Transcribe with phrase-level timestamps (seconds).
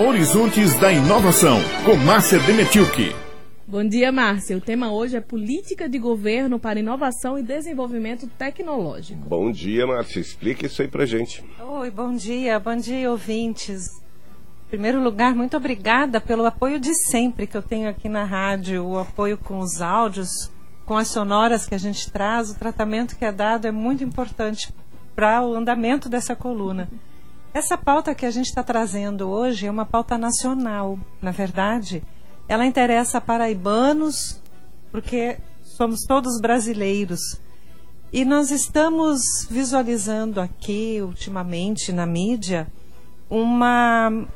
[0.00, 3.14] Horizontes da Inovação, com Márcia Demetilke.
[3.64, 4.56] Bom dia, Márcia.
[4.56, 9.20] O tema hoje é Política de Governo para Inovação e Desenvolvimento Tecnológico.
[9.28, 10.18] Bom dia, Márcia.
[10.18, 11.44] Explica isso aí pra gente.
[11.60, 12.58] Oi, bom dia.
[12.58, 13.86] Bom dia, ouvintes.
[14.66, 18.84] Em primeiro lugar, muito obrigada pelo apoio de sempre que eu tenho aqui na rádio,
[18.84, 20.50] o apoio com os áudios,
[20.84, 24.74] com as sonoras que a gente traz, o tratamento que é dado é muito importante
[25.14, 26.88] para o andamento dessa coluna.
[27.54, 30.98] Essa pauta que a gente está trazendo hoje é uma pauta nacional.
[31.22, 32.02] Na verdade,
[32.48, 34.42] ela interessa paraibanos,
[34.90, 37.20] porque somos todos brasileiros.
[38.12, 42.66] E nós estamos visualizando aqui, ultimamente, na mídia,
[43.30, 44.26] uma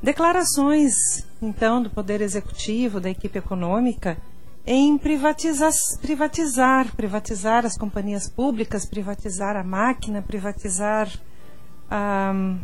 [0.00, 0.94] declarações,
[1.42, 4.16] então, do Poder Executivo, da equipe econômica,
[4.64, 11.10] em privatizar, privatizar, privatizar as companhias públicas, privatizar a máquina, privatizar
[11.90, 12.56] ah,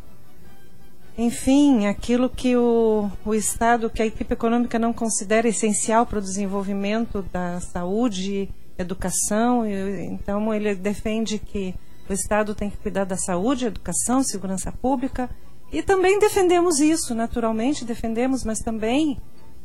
[1.18, 6.22] enfim, aquilo que o, o Estado, que a equipe econômica não considera essencial para o
[6.22, 11.74] desenvolvimento da saúde, educação, então ele defende que
[12.08, 15.30] o Estado tem que cuidar da saúde, educação, segurança pública,
[15.72, 19.18] e também defendemos isso, naturalmente defendemos, mas também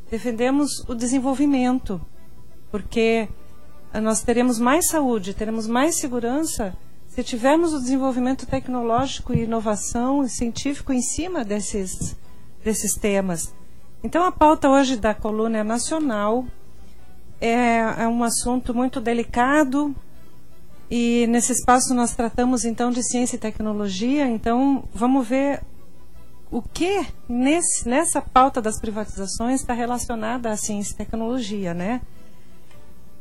[0.09, 2.01] defendemos o desenvolvimento,
[2.71, 3.27] porque
[4.01, 6.75] nós teremos mais saúde, teremos mais segurança
[7.13, 12.15] se tivermos o desenvolvimento tecnológico e inovação científico em cima desses,
[12.63, 13.53] desses temas.
[14.01, 16.45] Então, a pauta hoje da coluna é nacional,
[17.41, 19.93] é, é um assunto muito delicado,
[20.89, 25.61] e nesse espaço nós tratamos então de ciência e tecnologia, então vamos ver
[26.49, 31.99] o que nesse, nessa pauta das privatizações está relacionada à ciência e tecnologia, né?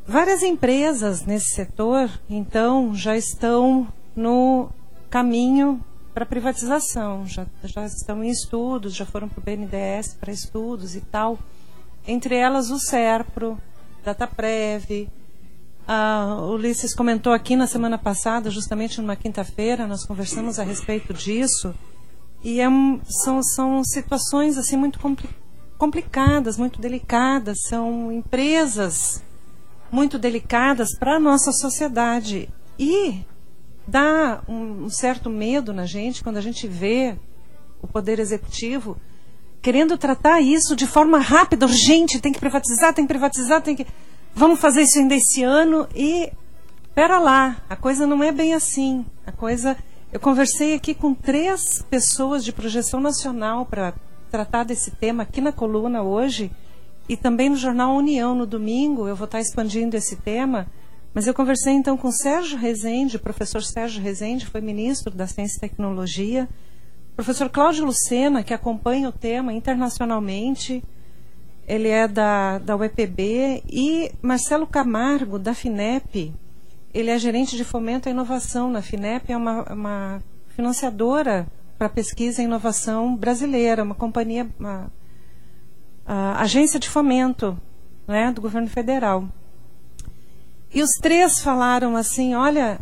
[0.06, 4.68] Várias empresas nesse setor, então, já estão no
[5.08, 10.96] caminho para privatização, já, já estão em estudos, já foram para o BNDES para estudos
[10.96, 11.38] e tal.
[12.06, 13.58] Entre elas o SERPRO,
[14.04, 15.08] DataPrev.
[15.86, 21.74] A Ulisses comentou aqui na semana passada, justamente numa quinta-feira, nós conversamos a respeito disso.
[22.42, 22.66] E é,
[23.24, 25.28] são, são situações assim muito compli
[25.76, 27.62] complicadas, muito delicadas.
[27.68, 29.22] São empresas
[29.90, 32.48] muito delicadas para a nossa sociedade.
[32.78, 33.24] E
[33.86, 37.16] dá um, um certo medo na gente quando a gente vê
[37.82, 38.96] o Poder Executivo
[39.62, 43.86] querendo tratar isso de forma rápida, urgente, tem que privatizar, tem que privatizar, tem que.
[44.34, 46.30] Vamos fazer isso ainda esse ano e.
[46.92, 49.06] Pera lá, a coisa não é bem assim.
[49.26, 49.76] A coisa.
[50.12, 53.94] Eu conversei aqui com três pessoas de projeção nacional para
[54.28, 56.50] tratar desse tema aqui na coluna hoje.
[57.10, 60.68] E também no jornal União, no domingo, eu vou estar expandindo esse tema.
[61.12, 65.60] Mas eu conversei então com Sérgio Rezende, professor Sérgio Rezende, foi ministro da Ciência e
[65.60, 66.48] Tecnologia,
[67.16, 70.84] professor Cláudio Lucena, que acompanha o tema internacionalmente,
[71.66, 76.32] ele é da, da UEPB, e Marcelo Camargo, da FINEP,
[76.94, 80.22] ele é gerente de fomento à inovação na FINEP, é uma, uma
[80.54, 84.92] financiadora para pesquisa e inovação brasileira, uma companhia, uma,
[86.12, 87.56] agência de fomento
[88.06, 89.28] né, do governo federal.
[90.72, 92.80] E os três falaram assim: olha,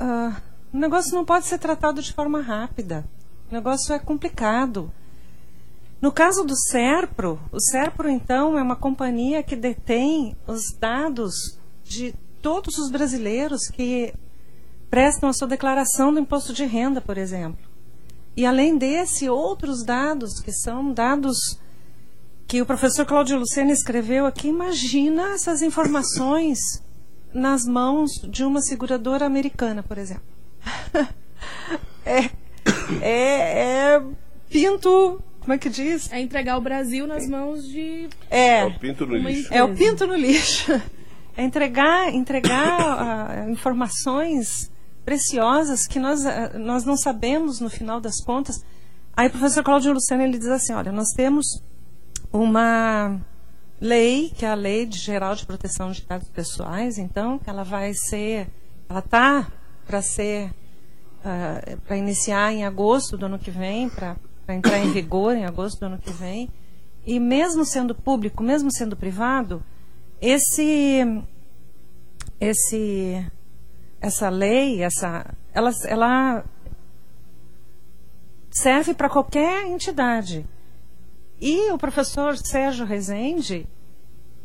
[0.00, 0.36] uh,
[0.72, 3.04] o negócio não pode ser tratado de forma rápida.
[3.50, 4.92] O negócio é complicado.
[6.00, 12.14] No caso do SERPRO, o SERPRO, então, é uma companhia que detém os dados de
[12.42, 14.12] todos os brasileiros que
[14.90, 17.64] prestam a sua declaração do imposto de renda, por exemplo.
[18.36, 21.58] E, além desse, outros dados, que são dados
[22.46, 26.58] que o professor Cláudio Lucena escreveu aqui, imagina essas informações
[27.34, 30.24] nas mãos de uma seguradora americana, por exemplo.
[32.04, 32.30] é,
[33.02, 34.02] é, é
[34.48, 36.10] pinto como é que diz?
[36.10, 38.08] É entregar o Brasil nas mãos de.
[38.28, 39.54] É, é o pinto no lixo.
[39.54, 40.72] É o pinto no lixo.
[41.38, 44.72] É entregar, entregar uh, informações
[45.04, 48.56] preciosas que nós, uh, nós não sabemos no final das contas.
[49.14, 51.44] Aí o professor Cláudio Luciano ele diz assim: olha, nós temos
[52.32, 53.20] uma
[53.80, 58.48] lei, que é a Lei Geral de Proteção de Dados Pessoais, então, ela vai ser,
[58.88, 59.50] ela está
[59.86, 60.52] para ser, uh,
[61.24, 64.16] ah, para iniciar em agosto do ano que vem, para
[64.48, 66.50] entrar em vigor em agosto do ano que vem,
[67.04, 69.62] e mesmo sendo público, mesmo sendo privado,
[70.20, 71.22] esse,
[72.40, 73.24] esse,
[74.00, 76.44] essa lei, essa, ela, ela
[78.50, 80.46] serve para qualquer entidade.
[81.40, 83.66] E o professor Sérgio Rezende,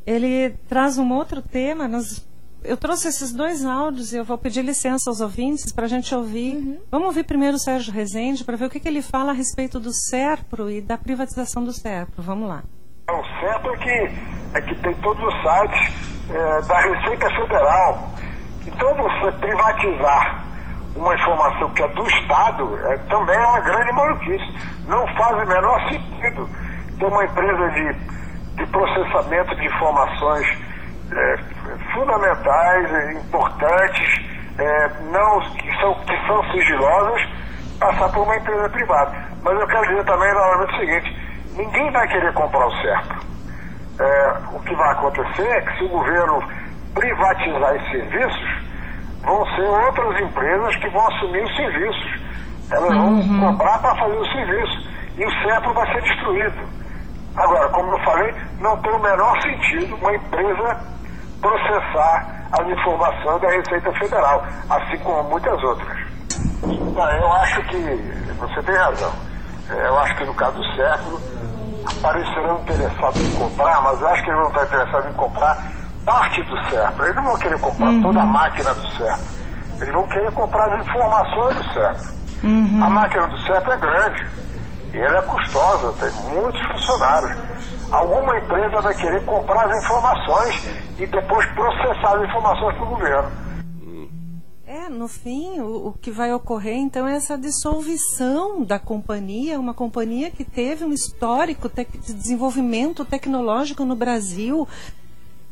[0.05, 1.87] ele traz um outro tema.
[1.87, 2.25] Nós
[2.63, 6.13] eu trouxe esses dois áudios e eu vou pedir licença aos ouvintes para a gente
[6.13, 6.55] ouvir.
[6.55, 6.79] Uhum.
[6.91, 9.79] Vamos ouvir primeiro o Sérgio Rezende para ver o que, que, ele fala a respeito
[9.79, 12.21] do SERPRO e da privatização do SERPRO.
[12.21, 12.63] Vamos lá.
[13.09, 18.09] O SERPRO é que, é que tem todos os sites é, da Receita Federal.
[18.67, 20.45] Então você privatizar
[20.95, 24.53] uma informação que é do Estado é, também é uma grande maluquice.
[24.87, 26.49] Não faz o menor sentido
[27.01, 27.93] ter uma empresa de,
[28.57, 30.47] de processamento de informações
[31.11, 31.37] é,
[31.93, 34.25] fundamentais, importantes,
[34.59, 37.21] é, não, que, são, que são sigilosas,
[37.79, 39.11] passar por uma empresa privada.
[39.43, 43.31] Mas eu quero dizer também novamente o seguinte, ninguém vai querer comprar o CERPRO.
[43.99, 46.43] É, o que vai acontecer é que se o governo
[46.93, 48.61] privatizar esses serviços,
[49.23, 52.21] vão ser outras empresas que vão assumir os serviços.
[52.71, 53.39] Elas uhum.
[53.39, 54.91] vão cobrar para fazer o serviço.
[55.17, 56.81] E o CEPRO vai ser destruído.
[57.35, 60.77] Agora, como eu falei, não tem o menor sentido uma empresa
[61.41, 65.97] processar as informações da Receita Federal, assim como muitas outras.
[66.63, 67.77] eu acho que
[68.37, 69.11] você tem razão.
[69.69, 71.21] É, eu acho que no caso do CEPRO,
[71.85, 75.71] aparecerão interessados em comprar, mas eu acho que eles vão estar interessados em comprar
[76.05, 76.99] parte do CERP.
[76.99, 78.01] Eles não vão querer comprar uhum.
[78.01, 79.21] toda a máquina do CERP.
[79.79, 81.99] Eles vão querer comprar as informações do CERP.
[82.43, 82.83] Uhum.
[82.83, 84.27] A máquina do CERP é grande.
[84.93, 87.37] E ela é custosa, tem muitos funcionários.
[87.91, 93.31] Alguma empresa vai querer comprar as informações e depois processar as informações para o governo.
[94.65, 99.73] É, no fim, o, o, que vai ocorrer então é essa dissolução da companhia, uma
[99.73, 104.65] companhia que teve um histórico de desenvolvimento tecnológico no Brasil,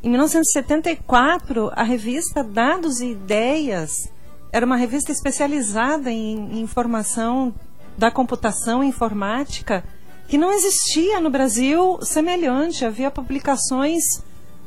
[0.02, 3.92] em 1974, a revista Dados e Ideias
[4.50, 7.54] era uma revista especializada em, informação
[8.00, 9.84] da computação informática
[10.28, 12.86] que não existia no Brasil semelhante.
[12.86, 14.04] Havia publicações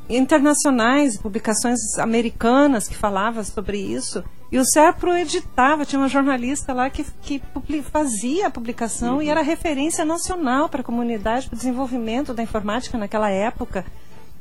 [0.08, 4.22] internacionais, publicações americanas que falavam sobre isso.
[4.50, 7.42] E o SERPRO editava, tinha uma jornalista lá que, que
[7.90, 9.22] fazia a publicação uhum.
[9.22, 13.86] e era referência nacional para a comunidade, para o desenvolvimento da informática naquela época.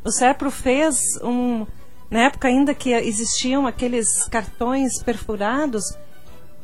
[0.04, 1.66] O SERPRO fez um.
[2.10, 5.96] Na época ainda que existiam aqueles cartões perfurados,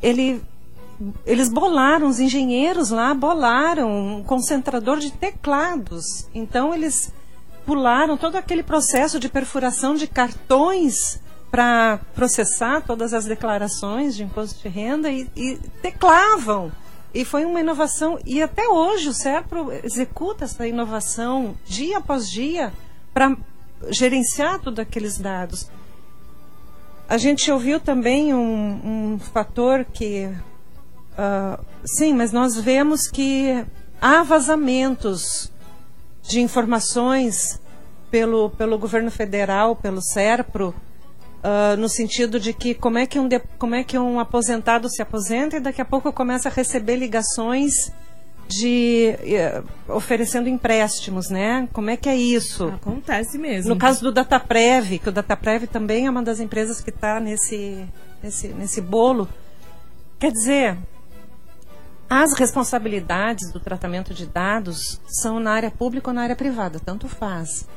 [0.01, 0.41] ele,
[1.25, 6.27] eles bolaram, os engenheiros lá bolaram um concentrador de teclados.
[6.33, 7.11] Então eles
[7.65, 11.19] pularam todo aquele processo de perfuração de cartões
[11.51, 16.71] para processar todas as declarações de imposto de renda e, e, teclavam.
[17.13, 22.71] E foi uma inovação, e até hoje o SERPRO executa essa inovação dia após dia
[23.13, 23.35] para
[23.89, 25.69] gerenciar todos aqueles dados.
[27.09, 30.29] A gente ouviu também um, um fator que.
[31.17, 33.65] Uh, sim, mas nós vemos que
[33.99, 35.51] há vazamentos
[36.21, 37.59] de informações
[38.11, 40.75] pelo, pelo governo federal, pelo SERPRO,
[41.37, 44.89] uh, no sentido de que como é que, um de, como é que um aposentado
[44.89, 47.91] se aposenta e daqui a pouco começa a receber ligações
[48.47, 49.13] de
[49.87, 51.67] uh, oferecendo empréstimos, né?
[51.73, 52.67] Como é que é isso?
[52.67, 53.69] Acontece mesmo.
[53.69, 57.85] No caso do Dataprev, que o Dataprev também é uma das empresas que está nesse,
[58.23, 59.27] nesse, nesse bolo.
[60.19, 60.77] Quer dizer,
[62.09, 67.07] as responsabilidades do tratamento de dados são na área pública ou na área privada, tanto
[67.07, 67.67] faz.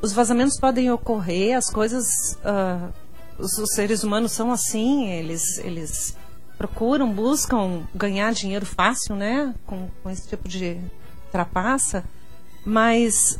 [0.00, 2.06] Os vazamentos podem ocorrer, as coisas.
[2.44, 2.92] Uh,
[3.38, 6.16] os, os seres humanos são assim, eles, eles
[6.56, 10.76] procuram, buscam ganhar dinheiro fácil, né, com, com esse tipo de
[11.30, 12.04] trapaça,
[12.66, 13.38] mas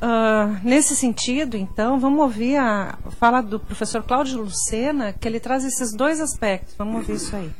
[0.00, 5.64] uh, nesse sentido, então, vamos ouvir a fala do professor Cláudio Lucena, que ele traz
[5.64, 6.74] esses dois aspectos.
[6.78, 7.52] Vamos ouvir isso aí.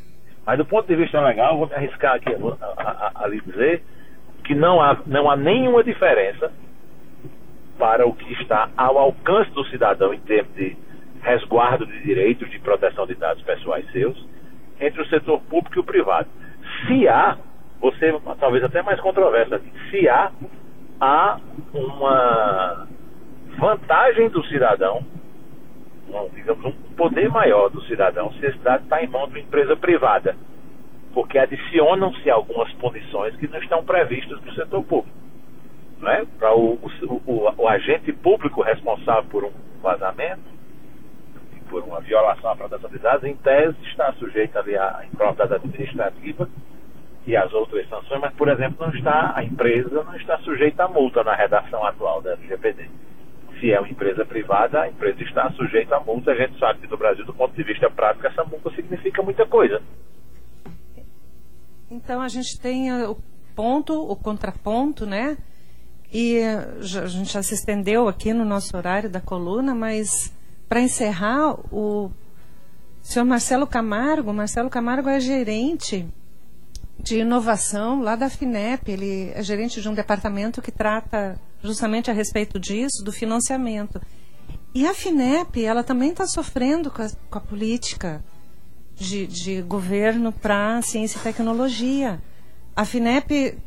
[0.50, 2.28] Mas do ponto de vista legal, vou me arriscar aqui
[3.14, 3.84] a, lhe dizer
[4.42, 6.50] que não há, não há nenhuma diferença
[7.78, 10.76] para o que está ao alcance do cidadão em termos de
[11.22, 14.26] resguardo de direitos de proteção de dados pessoais seus
[14.80, 16.28] entre o setor público e o privado.
[16.84, 17.38] Se há,
[17.80, 20.32] você talvez até mais controverso aqui, se há,
[21.00, 21.38] há
[21.72, 22.88] uma
[23.56, 25.00] vantagem do cidadão,
[26.34, 29.76] digamos, um poder maior do cidadão se esse dado está em mão de uma empresa
[29.76, 30.36] privada,
[31.12, 35.16] porque adicionam-se algumas punições que não estão previstas no setor público.
[35.98, 36.26] Né?
[36.38, 39.52] Para o, o, o, o agente público responsável por um
[39.82, 40.50] vazamento,
[41.68, 42.90] por uma violação à proteção
[43.24, 46.48] em tese está sujeita ali à improbidade administrativa
[47.26, 50.88] e às outras sanções, mas, por exemplo, não está, a empresa não está sujeita à
[50.88, 52.88] multa na redação atual da LGPD.
[53.60, 56.30] Se é uma empresa privada, a empresa está sujeita à multa.
[56.30, 59.46] A gente sabe que no Brasil, do ponto de vista prático, essa multa significa muita
[59.46, 59.82] coisa.
[61.90, 63.16] Então a gente tem o
[63.54, 65.36] ponto, o contraponto, né?
[66.12, 70.34] E a gente já se estendeu aqui no nosso horário da coluna, mas
[70.68, 72.10] para encerrar, o
[73.02, 76.06] senhor Marcelo Camargo, Marcelo Camargo é gerente
[76.98, 82.14] de inovação lá da FINEP, ele é gerente de um departamento que trata justamente a
[82.14, 84.00] respeito disso, do financiamento.
[84.74, 88.24] E a FINEP, ela também está sofrendo com a, com a política
[88.94, 92.22] de, de governo para ciência e tecnologia.
[92.76, 93.58] A FINEP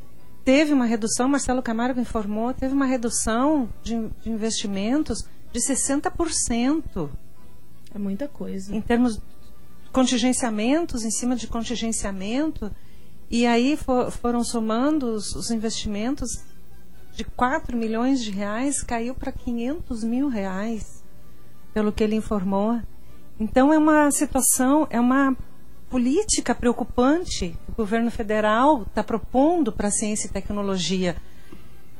[0.44, 7.10] teve uma redução, Marcelo Camargo informou, teve uma redução de, de investimentos de 60%.
[7.94, 8.76] É muita coisa.
[8.76, 9.22] Em termos de
[9.92, 12.72] contingenciamentos, em cima de contingenciamento.
[13.30, 16.44] E aí for, foram somando os, os, investimentos
[17.13, 21.03] de 4 milhões de reais, caiu para 500 mil reais,
[21.74, 22.82] pelo que ele informou.
[23.39, 25.36] Então é uma situação, é uma
[25.89, 31.15] política preocupante que o governo federal está propondo para a ciência e tecnologia.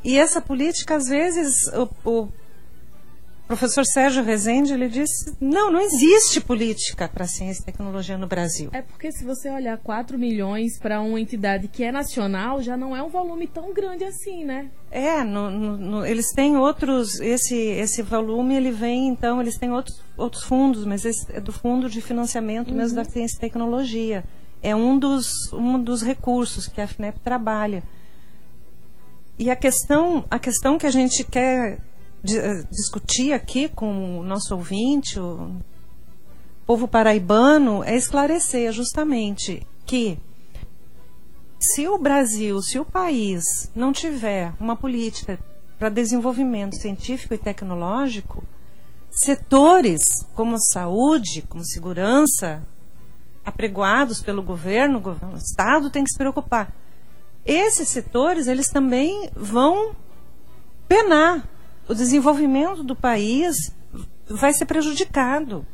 [0.04, 2.28] E essa política, às vezes, o, o
[3.56, 8.70] professor Sérgio Rezende ele disse: não, não existe política para ciência e tecnologia no Brasil.
[8.74, 12.96] É porque se você olhar 4 milhões para uma entidade que é nacional, já não
[12.96, 14.70] é um volume tão grande assim, né?
[14.90, 19.72] É, no, no, no, eles têm outros, esse, esse volume ele vem, então, eles têm
[19.72, 22.78] outros, outros fundos, mas esse é do fundo de financiamento uhum.
[22.78, 24.24] mesmo da ciência e tecnologia.
[24.62, 27.84] É um dos, um dos recursos que a FNEP trabalha.
[29.38, 31.80] E a questão, a questão que a gente quer
[32.24, 35.56] discutir aqui com o nosso ouvinte, o
[36.66, 40.18] povo paraibano, é esclarecer justamente que
[41.60, 43.44] se o Brasil, se o país
[43.76, 45.40] não tiver uma política
[45.78, 48.44] para desenvolvimento científico e tecnológico,
[49.10, 50.04] setores
[50.34, 52.64] como saúde, como segurança,
[53.46, 55.02] apregoados pelo governo,
[55.34, 56.74] o Estado tem que se preocupar.
[57.46, 59.94] Esses setores, eles também vão
[60.88, 61.48] penar
[61.88, 63.56] o desenvolvimento do país
[64.28, 65.66] vai ser prejudicado.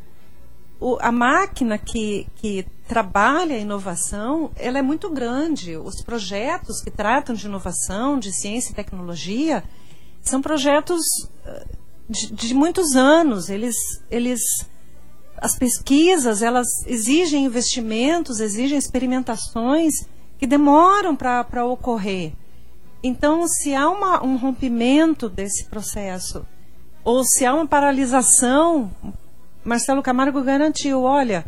[0.79, 5.75] O, a máquina que, que trabalha a inovação, ela é muito grande.
[5.75, 9.63] Os projetos que tratam de inovação, de ciência e tecnologia,
[10.21, 11.01] são projetos
[11.45, 11.65] eh,
[12.09, 13.49] de, de muitos anos.
[13.49, 13.75] Eles,
[14.09, 14.41] eles,
[15.37, 19.93] as pesquisas, elas exigem investimentos, exigem experimentações
[20.37, 22.31] que demoram para ocorrer.
[23.01, 26.45] Então, se há uma, um rompimento desse processo,
[27.03, 28.91] ou se há uma paralisação,
[29.63, 31.45] Marcelo Camargo garantiu: olha,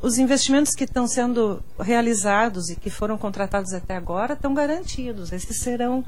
[0.00, 5.32] os investimentos que estão sendo realizados e que foram contratados até agora estão garantidos.
[5.32, 6.04] Esses serão.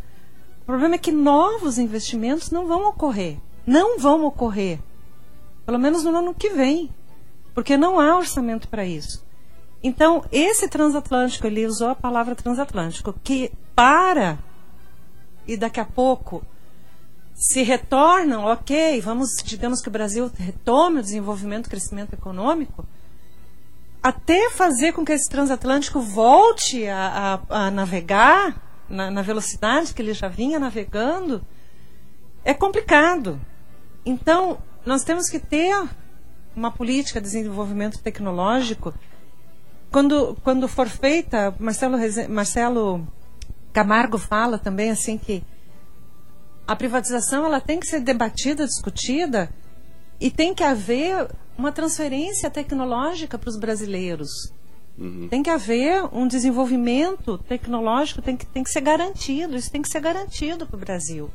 [0.63, 3.39] O problema é que novos investimentos não vão ocorrer.
[3.67, 4.79] Não vão ocorrer.
[5.67, 6.91] Pelo menos no ano que vem.
[7.55, 9.25] Porque não há orçamento para isso.
[9.83, 14.39] Então, esse transatlântico, ele usou a palavra transatlântico, que para
[15.47, 16.45] e daqui a pouco
[17.35, 22.87] se retornam, ok, vamos, digamos que o Brasil retome o desenvolvimento, o crescimento econômico,
[24.03, 30.03] até fazer com que esse transatlântico volte a, a, a navegar na, na, velocidade que
[30.03, 31.45] ele já vinha navegando,
[32.45, 33.41] é complicado.
[34.05, 35.75] Então, nós temos que ter
[36.55, 38.95] uma política de desenvolvimento tecnológico.
[39.91, 41.97] Quando, quando for feita, Marcelo,
[42.29, 43.09] Marcelo
[43.75, 45.43] Camargo fala também assim que
[46.65, 49.51] a privatização ela tem que ser debatida, discutida
[50.21, 51.29] e tem que haver
[51.59, 54.31] uma transferência tecnológica para os brasileiros.
[54.97, 55.27] Uhum.
[55.29, 59.89] Tem que haver um desenvolvimento tecnológico, tem que, tem que ser garantido, isso tem que
[59.89, 61.29] ser garantido para o Brasil.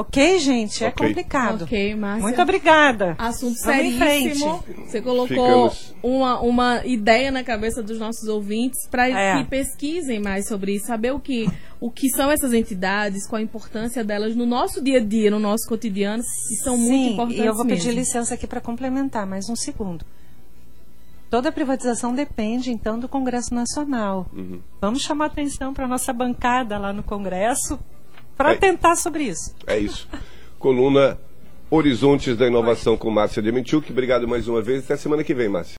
[0.00, 0.82] Ok, gente?
[0.82, 1.08] É okay.
[1.08, 1.64] complicado.
[1.64, 2.22] Ok, Márcia.
[2.22, 3.14] Muito obrigada.
[3.18, 4.64] Assunto Vamos seríssimo.
[4.86, 5.70] Você colocou
[6.02, 9.36] uma, uma ideia na cabeça dos nossos ouvintes para é.
[9.36, 11.46] que pesquisem mais sobre isso, saber o que,
[11.78, 15.38] o que são essas entidades, qual a importância delas no nosso dia a dia, no
[15.38, 17.44] nosso cotidiano, e são Sim, muito importantes.
[17.44, 17.84] E eu vou mesmo.
[17.84, 20.02] pedir licença aqui para complementar mais um segundo.
[21.28, 24.26] Toda privatização depende, então, do Congresso Nacional.
[24.32, 24.60] Uhum.
[24.80, 27.78] Vamos chamar atenção para a nossa bancada lá no Congresso
[28.40, 29.54] para é, tentar sobre isso.
[29.66, 30.08] É isso.
[30.58, 31.18] Coluna
[31.70, 33.92] Horizontes da Inovação com Márcia Dementiuk.
[33.92, 34.82] Obrigado mais uma vez.
[34.82, 35.68] Até semana que vem, Márcia.